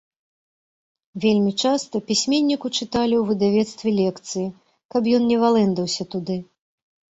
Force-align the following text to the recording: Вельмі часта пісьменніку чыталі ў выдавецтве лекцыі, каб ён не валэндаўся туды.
Вельмі 1.25 1.53
часта 1.65 1.95
пісьменніку 2.07 2.67
чыталі 2.79 3.15
ў 3.19 3.21
выдавецтве 3.29 3.89
лекцыі, 4.01 4.47
каб 4.97 5.03
ён 5.21 5.31
не 5.35 5.41
валэндаўся 5.45 6.03
туды. 6.17 6.43